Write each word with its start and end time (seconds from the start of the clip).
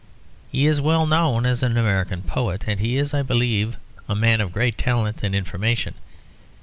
He 0.51 0.65
is 0.65 0.81
well 0.81 1.05
known 1.05 1.45
as 1.45 1.61
an 1.61 1.77
American 1.77 2.23
poet; 2.23 2.63
and 2.65 2.79
he 2.79 2.97
is, 2.97 3.13
I 3.13 3.21
believe, 3.21 3.77
a 4.09 4.15
man 4.15 4.41
of 4.41 4.51
great 4.51 4.75
talent 4.75 5.21
and 5.21 5.35
information. 5.35 5.93